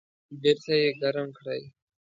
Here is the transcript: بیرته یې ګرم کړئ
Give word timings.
بیرته 0.41 0.73
یې 0.81 0.89
ګرم 1.01 1.27
کړئ 1.37 1.61